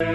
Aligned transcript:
Em 0.00 0.06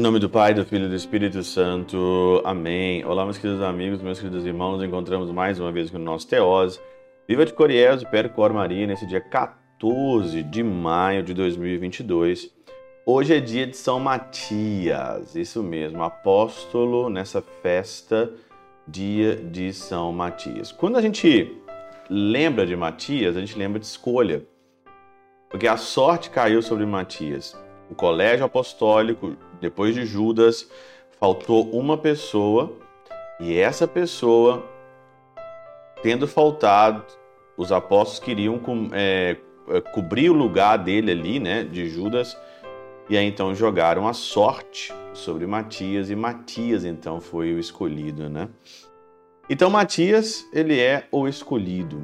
nome 0.00 0.18
do 0.18 0.30
Pai, 0.30 0.54
do 0.54 0.64
Filho 0.64 0.86
e 0.86 0.88
do 0.88 0.94
Espírito 0.94 1.42
Santo. 1.42 2.40
Amém. 2.42 3.04
Olá, 3.04 3.24
meus 3.24 3.36
queridos 3.36 3.62
amigos, 3.62 4.00
meus 4.00 4.18
queridos 4.18 4.46
irmãos. 4.46 4.78
Nos 4.78 4.86
encontramos 4.86 5.30
mais 5.30 5.60
uma 5.60 5.70
vez 5.70 5.90
com 5.90 5.98
o 5.98 6.00
nosso 6.00 6.26
Teose. 6.26 6.80
Viva 7.28 7.44
de 7.44 7.52
Coriés, 7.52 8.02
Percor 8.04 8.54
Maria, 8.54 8.86
nesse 8.86 9.06
dia 9.06 9.20
14 9.20 10.42
de 10.42 10.62
maio 10.62 11.22
de 11.22 11.34
2022. 11.34 12.50
Hoje 13.04 13.36
é 13.36 13.40
dia 13.40 13.66
de 13.66 13.76
São 13.76 14.00
Matias, 14.00 15.36
isso 15.36 15.62
mesmo, 15.62 16.02
apóstolo 16.02 17.10
nessa 17.10 17.42
festa, 17.42 18.32
dia 18.88 19.36
de 19.36 19.70
São 19.74 20.14
Matias. 20.14 20.72
Quando 20.72 20.96
a 20.96 21.02
gente 21.02 21.59
lembra 22.10 22.66
de 22.66 22.74
Matias, 22.74 23.36
a 23.36 23.40
gente 23.40 23.56
lembra 23.56 23.78
de 23.78 23.86
escolha, 23.86 24.44
porque 25.48 25.68
a 25.68 25.76
sorte 25.76 26.28
caiu 26.28 26.60
sobre 26.60 26.84
Matias. 26.84 27.56
O 27.88 27.94
colégio 27.94 28.44
apostólico 28.44 29.36
depois 29.60 29.94
de 29.94 30.06
Judas, 30.06 30.68
faltou 31.20 31.70
uma 31.70 31.98
pessoa 31.98 32.72
e 33.38 33.56
essa 33.56 33.86
pessoa, 33.86 34.64
tendo 36.02 36.26
faltado, 36.26 37.04
os 37.56 37.70
apóstolos 37.70 38.20
queriam 38.20 38.60
é, 38.92 39.36
é, 39.68 39.80
cobrir 39.80 40.30
o 40.30 40.34
lugar 40.34 40.78
dele 40.78 41.10
ali, 41.10 41.38
né, 41.38 41.62
de 41.62 41.88
Judas, 41.88 42.36
e 43.08 43.16
aí 43.16 43.26
então 43.26 43.54
jogaram 43.54 44.08
a 44.08 44.14
sorte 44.14 44.92
sobre 45.12 45.46
Matias 45.46 46.10
e 46.10 46.16
Matias 46.16 46.84
então 46.84 47.20
foi 47.20 47.52
o 47.52 47.58
escolhido, 47.58 48.28
né? 48.28 48.48
Então 49.52 49.68
Matias, 49.68 50.48
ele 50.52 50.78
é 50.78 51.08
o 51.10 51.26
escolhido. 51.26 52.00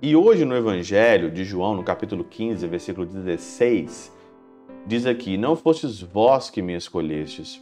E 0.00 0.14
hoje 0.14 0.44
no 0.44 0.54
Evangelho 0.54 1.28
de 1.28 1.42
João, 1.42 1.74
no 1.74 1.82
capítulo 1.82 2.22
15, 2.22 2.64
versículo 2.68 3.04
16, 3.04 4.12
Diz 4.86 5.04
aqui: 5.04 5.36
Não 5.36 5.56
fostes 5.56 6.00
vós 6.00 6.50
que 6.50 6.62
me 6.62 6.72
escolhestes, 6.76 7.60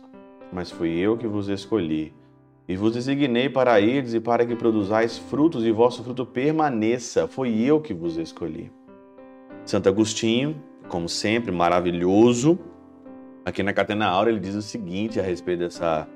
mas 0.53 0.71
fui 0.71 0.99
eu 0.99 1.17
que 1.17 1.27
vos 1.27 1.49
escolhi. 1.49 2.13
E 2.69 2.77
vos 2.77 2.93
designei 2.93 3.49
para 3.49 3.81
eles 3.81 4.13
e 4.13 4.21
para 4.21 4.45
que 4.45 4.55
produzais 4.55 5.17
frutos 5.17 5.65
e 5.65 5.73
vosso 5.73 6.05
fruto 6.05 6.27
permaneça. 6.27 7.27
Foi 7.27 7.59
eu 7.59 7.81
que 7.81 7.95
vos 7.95 8.19
escolhi. 8.19 8.71
Santo 9.65 9.89
Agostinho, 9.89 10.63
como 10.89 11.09
sempre, 11.09 11.51
maravilhoso. 11.51 12.59
Aqui 13.47 13.63
na 13.63 13.73
Catena 13.73 14.09
Aura 14.09 14.29
ele 14.29 14.41
diz 14.41 14.55
o 14.55 14.61
seguinte 14.61 15.19
a 15.19 15.23
respeito 15.23 15.61
dessa 15.61 16.07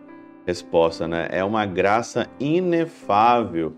resposta, 0.46 1.08
né? 1.08 1.28
É 1.30 1.42
uma 1.42 1.66
graça 1.66 2.28
inefável 2.38 3.74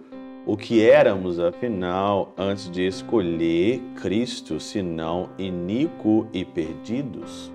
o 0.49 0.57
que 0.57 0.83
éramos, 0.83 1.39
afinal, 1.39 2.33
antes 2.35 2.71
de 2.71 2.87
escolher 2.87 3.83
Cristo, 4.01 4.59
senão 4.59 5.29
iníquo 5.37 6.27
e 6.33 6.43
perdidos? 6.43 7.53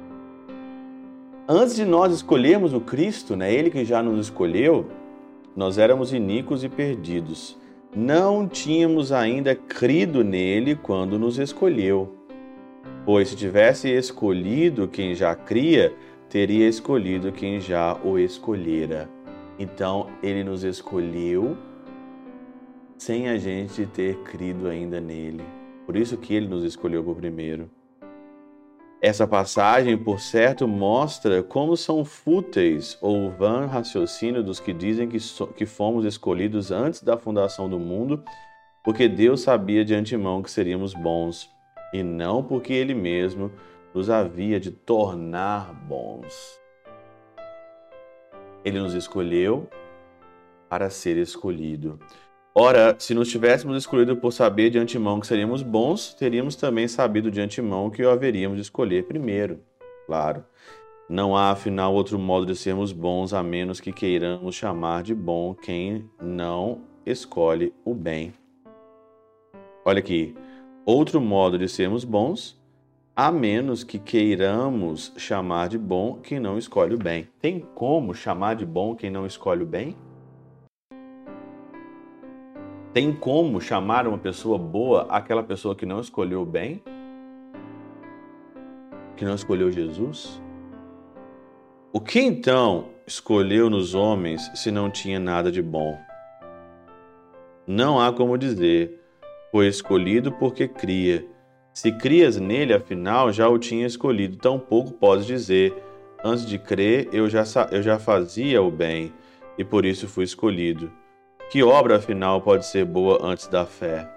Antes 1.49 1.75
de 1.75 1.85
nós 1.85 2.13
escolhermos 2.13 2.71
o 2.71 2.79
Cristo, 2.79 3.35
né, 3.35 3.51
Ele 3.51 3.71
que 3.71 3.83
já 3.83 4.03
nos 4.03 4.27
escolheu, 4.27 4.85
nós 5.55 5.79
éramos 5.79 6.13
iníquos 6.13 6.63
e 6.63 6.69
perdidos. 6.69 7.57
Não 7.95 8.47
tínhamos 8.47 9.11
ainda 9.11 9.55
crido 9.55 10.23
nele 10.23 10.75
quando 10.75 11.17
nos 11.17 11.39
escolheu. 11.39 12.15
Pois 13.03 13.29
se 13.29 13.35
tivesse 13.35 13.89
escolhido 13.89 14.87
quem 14.87 15.15
já 15.15 15.33
cria, 15.33 15.95
teria 16.33 16.67
escolhido 16.67 17.31
quem 17.31 17.61
já 17.61 17.95
o 18.03 18.17
escolhera. 18.17 19.07
Então 19.59 20.07
ele 20.23 20.43
nos 20.43 20.63
escolheu 20.63 21.55
sem 22.97 23.29
a 23.29 23.37
gente 23.37 23.85
ter 23.85 24.17
crido 24.23 24.67
ainda 24.67 24.99
nele. 24.99 25.43
Por 25.85 25.95
isso 25.95 26.17
que 26.17 26.33
ele 26.33 26.47
nos 26.47 26.63
escolheu 26.63 27.03
por 27.03 27.15
primeiro. 27.15 27.69
Essa 28.99 29.27
passagem, 29.27 29.95
por 29.95 30.19
certo, 30.19 30.67
mostra 30.67 31.43
como 31.43 31.77
são 31.77 32.03
fúteis 32.03 32.97
ou 32.99 33.29
vã 33.29 33.67
raciocínio 33.67 34.43
dos 34.43 34.59
que 34.59 34.73
dizem 34.73 35.07
que, 35.07 35.19
so, 35.19 35.45
que 35.45 35.67
fomos 35.67 36.03
escolhidos 36.03 36.71
antes 36.71 37.03
da 37.03 37.15
fundação 37.15 37.69
do 37.69 37.77
mundo, 37.77 38.23
porque 38.83 39.07
Deus 39.07 39.41
sabia 39.41 39.85
de 39.85 39.93
antemão 39.93 40.41
que 40.41 40.49
seríamos 40.49 40.95
bons, 40.95 41.47
e 41.93 42.01
não 42.01 42.43
porque 42.43 42.73
Ele 42.73 42.95
mesmo 42.95 43.51
nos 43.93 44.09
havia 44.09 44.59
de 44.59 44.71
tornar 44.71 45.73
bons. 45.73 46.59
Ele 48.65 48.79
nos 48.79 48.93
escolheu 48.93 49.67
para 50.69 50.89
ser 50.89 51.17
escolhido. 51.17 51.99
Ora, 52.55 52.95
se 52.97 53.13
nos 53.13 53.29
tivéssemos 53.29 53.77
escolhido 53.77 54.15
por 54.15 54.31
saber 54.31 54.69
de 54.69 54.77
antemão 54.77 55.19
que 55.19 55.27
seríamos 55.27 55.61
bons, 55.63 56.13
teríamos 56.13 56.55
também 56.55 56.87
sabido 56.87 57.31
de 57.31 57.41
antemão 57.41 57.89
que 57.89 58.03
o 58.03 58.09
haveríamos 58.09 58.57
de 58.57 58.61
escolher 58.61 59.05
primeiro. 59.05 59.59
Claro. 60.05 60.45
Não 61.09 61.35
há, 61.35 61.51
afinal, 61.51 61.93
outro 61.93 62.17
modo 62.17 62.45
de 62.45 62.55
sermos 62.55 62.91
bons 62.91 63.33
a 63.33 63.43
menos 63.43 63.79
que 63.79 63.91
queiramos 63.91 64.55
chamar 64.55 65.03
de 65.03 65.13
bom 65.13 65.53
quem 65.53 66.09
não 66.21 66.81
escolhe 67.05 67.73
o 67.83 67.93
bem. 67.93 68.33
Olha 69.85 69.99
aqui. 69.99 70.35
Outro 70.85 71.19
modo 71.19 71.57
de 71.57 71.67
sermos 71.67 72.03
bons 72.03 72.61
a 73.15 73.31
menos 73.31 73.83
que 73.83 73.99
queiramos 73.99 75.13
chamar 75.17 75.69
de 75.69 75.77
bom 75.77 76.15
quem 76.15 76.39
não 76.39 76.57
escolhe 76.57 76.95
o 76.95 76.97
bem. 76.97 77.29
Tem 77.39 77.59
como 77.59 78.13
chamar 78.15 78.55
de 78.55 78.65
bom 78.65 78.95
quem 78.95 79.11
não 79.11 79.27
escolhe 79.27 79.61
o 79.61 79.67
bem? 79.67 79.95
Tem 82.91 83.13
como 83.13 83.61
chamar 83.61 84.07
uma 84.07 84.17
pessoa 84.17 84.57
boa 84.57 85.03
aquela 85.09 85.43
pessoa 85.43 85.75
que 85.75 85.85
não 85.85 85.99
escolheu 85.99 86.41
o 86.41 86.45
bem? 86.45 86.81
Que 89.15 89.23
não 89.23 89.35
escolheu 89.35 89.71
Jesus? 89.71 90.41
O 91.91 92.01
que 92.01 92.19
então 92.19 92.89
escolheu 93.05 93.69
nos 93.69 93.93
homens 93.93 94.49
se 94.55 94.71
não 94.71 94.89
tinha 94.89 95.19
nada 95.19 95.51
de 95.51 95.61
bom? 95.61 95.99
Não 97.67 97.99
há 97.99 98.11
como 98.11 98.39
dizer, 98.39 98.99
foi 99.51 99.67
escolhido 99.67 100.31
porque 100.31 100.67
cria. 100.67 101.32
Se 101.73 101.91
crias 101.91 102.37
nele, 102.37 102.71
afinal, 102.71 103.33
já 103.33 103.49
o 103.49 103.57
tinha 103.57 103.87
escolhido. 103.87 104.37
Tampouco 104.37 104.91
podes 104.91 105.25
dizer, 105.25 105.73
antes 106.23 106.45
de 106.45 106.59
crer, 106.59 107.09
eu 107.11 107.27
já, 107.27 107.43
eu 107.71 107.81
já 107.81 107.97
fazia 107.97 108.61
o 108.61 108.69
bem, 108.69 109.11
e 109.57 109.63
por 109.65 109.83
isso 109.83 110.07
fui 110.07 110.23
escolhido. 110.23 110.91
Que 111.49 111.63
obra, 111.63 111.97
afinal, 111.97 112.41
pode 112.41 112.67
ser 112.67 112.85
boa 112.85 113.19
antes 113.25 113.47
da 113.47 113.65
fé? 113.65 114.07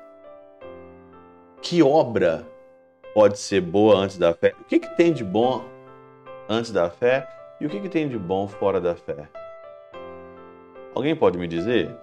Que 1.62 1.82
obra 1.82 2.46
pode 3.14 3.38
ser 3.38 3.62
boa 3.62 3.96
antes 3.96 4.18
da 4.18 4.34
fé? 4.34 4.54
O 4.60 4.64
que, 4.64 4.78
que 4.78 4.94
tem 4.94 5.10
de 5.10 5.24
bom 5.24 5.64
antes 6.48 6.70
da 6.70 6.90
fé 6.90 7.26
e 7.58 7.64
o 7.66 7.70
que, 7.70 7.80
que 7.80 7.88
tem 7.88 8.06
de 8.06 8.18
bom 8.18 8.46
fora 8.46 8.78
da 8.78 8.94
fé? 8.94 9.28
Alguém 10.94 11.16
pode 11.16 11.38
me 11.38 11.48
dizer? 11.48 11.94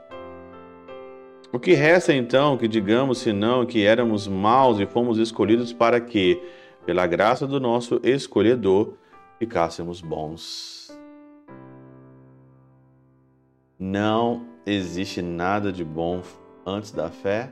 O 1.53 1.59
que 1.59 1.73
resta 1.73 2.11
então 2.11 2.57
que 2.57 2.67
digamos 2.67 3.19
senão 3.19 3.63
que 3.63 3.85
éramos 3.85 4.27
maus 4.27 4.79
e 4.79 4.87
fomos 4.87 5.19
escolhidos 5.19 5.71
para 5.71 6.01
que, 6.01 6.41
pela 6.83 7.05
graça 7.05 7.45
do 7.45 7.59
nosso 7.59 8.01
escolhedor, 8.03 8.95
ficássemos 9.37 10.01
bons? 10.01 10.99
Não 13.77 14.47
existe 14.65 15.21
nada 15.21 15.71
de 15.71 15.85
bom 15.85 16.23
antes 16.65 16.89
da 16.89 17.11
fé? 17.11 17.51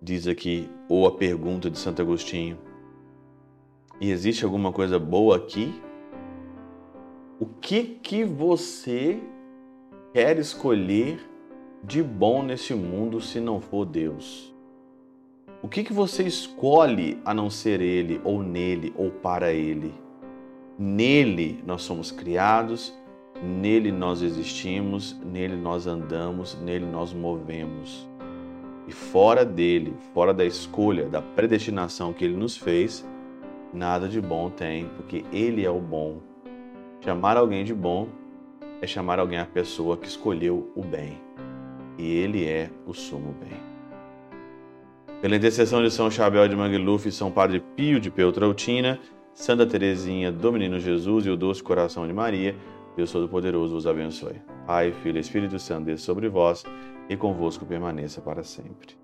Diz 0.00 0.28
aqui, 0.28 0.70
ou 0.88 1.08
a 1.08 1.16
pergunta 1.16 1.68
de 1.68 1.76
Santo 1.76 2.02
Agostinho. 2.02 2.56
E 4.00 4.12
existe 4.12 4.44
alguma 4.44 4.72
coisa 4.72 4.96
boa 4.96 5.38
aqui? 5.38 5.74
O 7.40 7.46
que 7.46 7.82
que 8.00 8.22
você 8.22 9.20
quer 10.14 10.38
escolher 10.38 11.29
de 11.82 12.02
bom 12.02 12.42
nesse 12.42 12.74
mundo 12.74 13.20
se 13.20 13.40
não 13.40 13.60
for 13.60 13.84
Deus? 13.84 14.54
O 15.62 15.68
que 15.68 15.84
que 15.84 15.92
você 15.92 16.22
escolhe 16.22 17.18
a 17.24 17.34
não 17.34 17.50
ser 17.50 17.80
ele 17.80 18.20
ou 18.24 18.42
nele 18.42 18.92
ou 18.96 19.10
para 19.10 19.52
ele? 19.52 19.94
Nele 20.78 21.62
nós 21.66 21.82
somos 21.82 22.10
criados, 22.10 22.94
Nele 23.42 23.90
nós 23.90 24.20
existimos, 24.20 25.18
nele 25.24 25.56
nós 25.56 25.86
andamos, 25.86 26.58
nele 26.60 26.84
nós 26.84 27.14
movemos. 27.14 28.06
E 28.86 28.92
fora 28.92 29.46
dele, 29.46 29.94
fora 30.12 30.34
da 30.34 30.44
escolha, 30.44 31.08
da 31.08 31.22
predestinação 31.22 32.12
que 32.12 32.22
ele 32.22 32.36
nos 32.36 32.58
fez, 32.58 33.02
nada 33.72 34.08
de 34.08 34.20
bom 34.20 34.50
tem, 34.50 34.90
porque 34.96 35.24
ele 35.32 35.64
é 35.64 35.70
o 35.70 35.80
bom. 35.80 36.18
Chamar 37.00 37.38
alguém 37.38 37.64
de 37.64 37.72
bom 37.72 38.08
é 38.82 38.86
chamar 38.86 39.18
alguém 39.18 39.38
a 39.38 39.46
pessoa 39.46 39.96
que 39.96 40.06
escolheu 40.06 40.70
o 40.76 40.82
bem. 40.82 41.18
E 42.00 42.16
ele 42.16 42.46
é 42.46 42.70
o 42.86 42.94
sumo 42.94 43.34
bem. 43.38 43.60
Pela 45.20 45.36
intercessão 45.36 45.82
de 45.82 45.90
São 45.90 46.10
Chabel 46.10 46.48
de 46.48 46.56
Mangluf 46.56 47.06
e 47.06 47.12
São 47.12 47.30
Padre 47.30 47.60
Pio 47.76 48.00
de 48.00 48.10
Peltrautina, 48.10 48.98
Santa 49.34 49.66
Teresinha 49.66 50.32
do 50.32 50.50
Menino 50.50 50.80
Jesus 50.80 51.26
e 51.26 51.30
o 51.30 51.36
Doce 51.36 51.62
Coração 51.62 52.06
de 52.06 52.12
Maria, 52.14 52.56
Deus 52.96 53.12
Todo-Poderoso 53.12 53.74
vos 53.74 53.86
abençoe. 53.86 54.36
Pai, 54.66 54.92
Filho 55.02 55.18
e 55.18 55.20
Espírito 55.20 55.58
Santo, 55.58 55.84
desça 55.84 56.06
sobre 56.06 56.26
vós 56.30 56.64
e 57.06 57.16
convosco 57.18 57.66
permaneça 57.66 58.22
para 58.22 58.42
sempre. 58.42 58.99